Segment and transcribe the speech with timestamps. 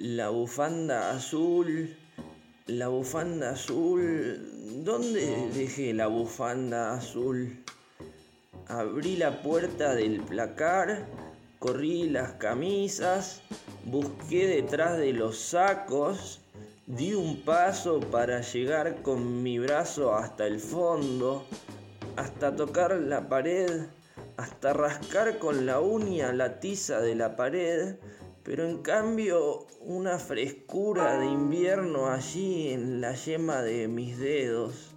[0.00, 1.96] La bufanda azul,
[2.66, 4.38] la bufanda azul,
[4.84, 7.64] ¿dónde dejé la bufanda azul?
[8.68, 11.04] Abrí la puerta del placar,
[11.58, 13.42] corrí las camisas,
[13.86, 16.42] busqué detrás de los sacos,
[16.86, 21.44] di un paso para llegar con mi brazo hasta el fondo,
[22.14, 23.86] hasta tocar la pared,
[24.36, 27.96] hasta rascar con la uña la tiza de la pared,
[28.48, 34.94] pero en cambio una frescura de invierno allí en la yema de mis dedos.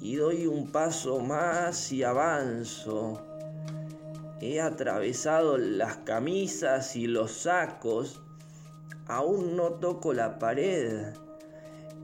[0.00, 3.20] Y doy un paso más y avanzo.
[4.40, 8.22] He atravesado las camisas y los sacos.
[9.08, 11.12] Aún no toco la pared.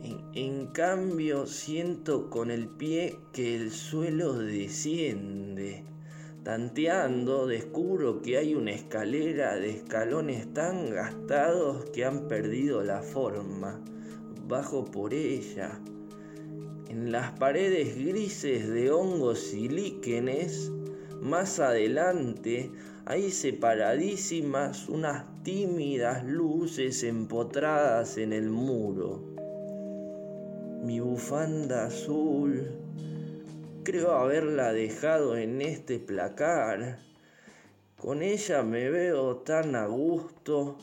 [0.02, 5.93] En, en, cambio siento con el pie que el suelo desciende.
[6.44, 13.80] Tanteando, descubro que hay una escalera de escalones tan gastados que han perdido la forma.
[14.46, 15.80] Bajo por ella.
[16.90, 20.70] En las paredes grises de hongos y líquenes,
[21.22, 22.70] más adelante
[23.06, 29.22] hay separadísimas unas tímidas luces empotradas en el muro.
[30.84, 32.66] Mi bufanda azul
[33.84, 37.00] Creo haberla dejado en este placar.
[37.98, 40.78] Con ella me veo tan a gusto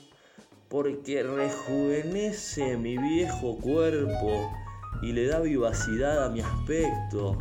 [0.70, 4.54] porque rejuvenece mi viejo cuerpo
[5.02, 7.40] y le da vivacidad a mi aspecto.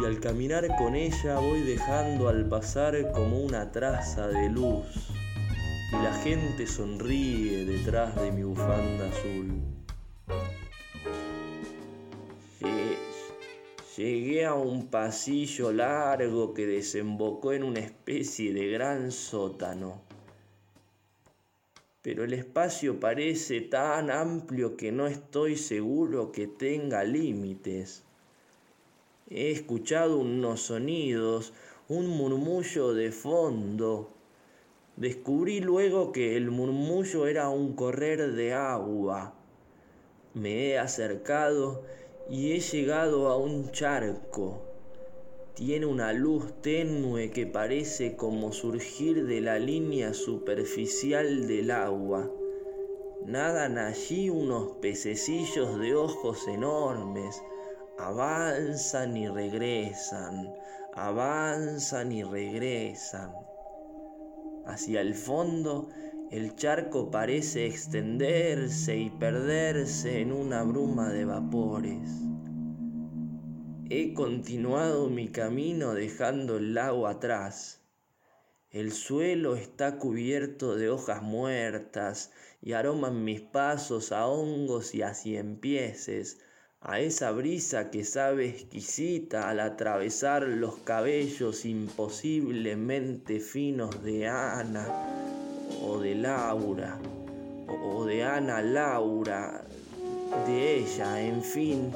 [0.00, 4.86] Y al caminar con ella voy dejando al pasar como una traza de luz.
[5.90, 9.77] Y la gente sonríe detrás de mi bufanda azul.
[13.98, 20.02] Llegué a un pasillo largo que desembocó en una especie de gran sótano.
[22.00, 28.04] Pero el espacio parece tan amplio que no estoy seguro que tenga límites.
[29.30, 31.52] He escuchado unos sonidos,
[31.88, 34.10] un murmullo de fondo.
[34.94, 39.34] Descubrí luego que el murmullo era un correr de agua.
[40.34, 41.82] Me he acercado
[42.28, 44.62] y he llegado a un charco.
[45.54, 52.30] Tiene una luz tenue que parece como surgir de la línea superficial del agua.
[53.24, 57.42] Nadan allí unos pececillos de ojos enormes.
[57.98, 60.54] Avanzan y regresan,
[60.94, 63.32] avanzan y regresan.
[64.64, 65.88] Hacia el fondo
[66.30, 72.10] el charco parece extenderse y perderse en una bruma de vapores.
[73.88, 77.80] He continuado mi camino dejando el lago atrás.
[78.70, 85.14] El suelo está cubierto de hojas muertas y aroman mis pasos a hongos y a
[85.14, 86.40] ciempieces,
[86.80, 95.27] a esa brisa que sabe exquisita al atravesar los cabellos imposiblemente finos de Ana
[95.88, 96.98] o de Laura,
[97.66, 99.64] o de Ana Laura,
[100.46, 101.92] de ella, en fin,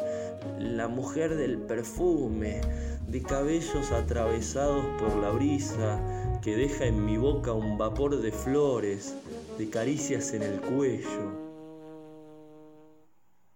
[0.58, 2.62] la mujer del perfume,
[3.06, 6.00] de cabellos atravesados por la brisa
[6.40, 9.14] que deja en mi boca un vapor de flores,
[9.58, 11.42] de caricias en el cuello.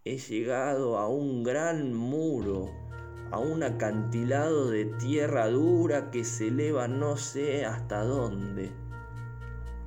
[0.05, 2.71] He llegado a un gran muro,
[3.31, 8.86] a un acantilado de tierra dura que se eleva no sé hasta dónde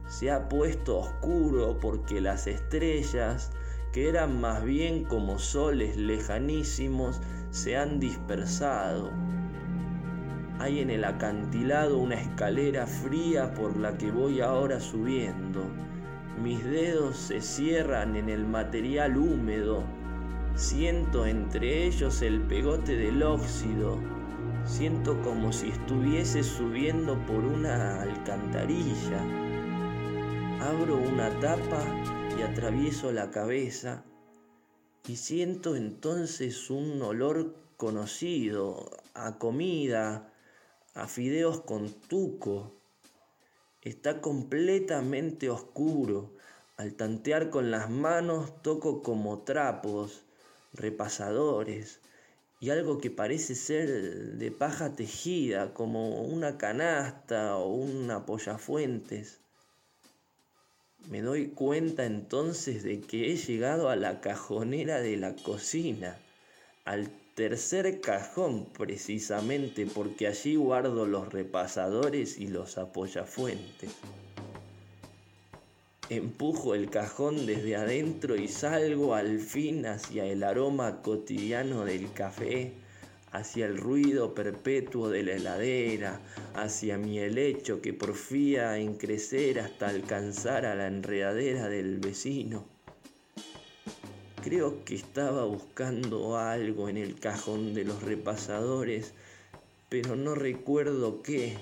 [0.10, 3.52] se ha puesto oscuro porque las estrellas,
[3.94, 7.22] que eran más bien como soles lejanísimos,
[7.52, 9.12] se han dispersado.
[10.58, 15.64] Hay en el acantilado una escalera fría por la que voy ahora subiendo.
[16.42, 19.84] Mis dedos se cierran en el material húmedo.
[20.56, 24.00] Siento entre ellos el pegote del óxido.
[24.66, 29.49] Siento como si estuviese subiendo por una alcantarilla.
[30.62, 31.86] Abro una tapa
[32.38, 34.04] y atravieso la cabeza
[35.08, 40.34] y siento entonces un olor conocido a comida,
[40.96, 42.76] a fideos con tuco.
[43.82, 46.36] Está completamente oscuro.
[46.76, 50.24] Al tantear con las manos toco como trapos,
[50.74, 52.02] repasadores,
[52.60, 53.90] y algo que parece ser
[54.38, 59.40] de paja tejida, como una canasta o un apoyafuentes.
[61.10, 66.20] Me doy cuenta entonces de que he llegado a la cajonera de la cocina,
[66.86, 73.90] al tercer cajón precisamente porque allí guardo los repasadores y los apoyafuentes.
[76.12, 82.74] Empujo el cajón desde adentro y salgo al fin hacia el aroma cotidiano del café,
[83.32, 86.22] hacia el ruido perpetuo de la heladera,
[86.56, 92.66] hacia mi helecho que porfía en crecer hasta alcanzar a la enredadera del vecino.
[94.44, 99.14] Creo que estaba buscando algo en el cajón de los repasadores,
[99.90, 101.58] pero no recuerdo qué.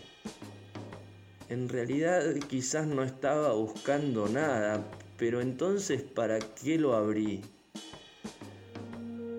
[1.49, 4.85] En realidad quizás no estaba buscando nada,
[5.17, 7.41] pero entonces ¿para qué lo abrí?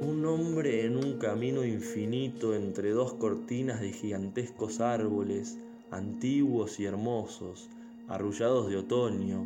[0.00, 5.58] Un hombre en un camino infinito entre dos cortinas de gigantescos árboles,
[5.90, 7.68] antiguos y hermosos,
[8.06, 9.44] arrullados de otoño,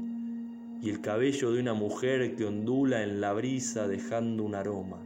[0.83, 4.99] y el cabello de una mujer que ondula en la brisa dejando un aroma.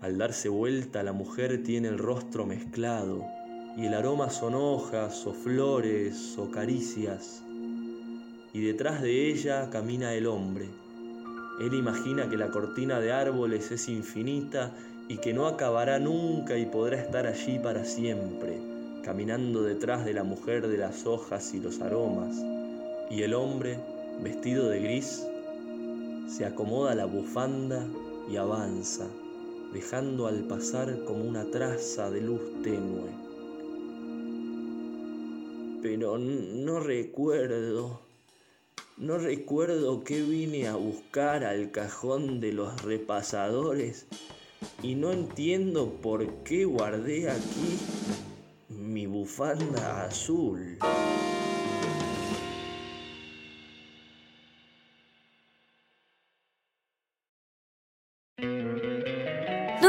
[0.00, 3.24] Al darse vuelta la mujer tiene el rostro mezclado,
[3.76, 7.42] y el aroma son hojas o flores o caricias,
[8.52, 10.83] y detrás de ella camina el hombre.
[11.60, 14.72] Él imagina que la cortina de árboles es infinita
[15.08, 18.58] y que no acabará nunca y podrá estar allí para siempre,
[19.02, 22.36] caminando detrás de la mujer de las hojas y los aromas,
[23.10, 23.78] y el hombre,
[24.22, 25.26] vestido de gris,
[26.28, 27.86] se acomoda la bufanda
[28.30, 29.06] y avanza,
[29.72, 33.24] dejando al pasar como una traza de luz tenue
[35.84, 38.03] pero no recuerdo.
[38.96, 44.06] No recuerdo qué vine a buscar al cajón de los repasadores
[44.84, 47.78] y no entiendo por qué guardé aquí
[48.68, 50.78] mi bufanda azul.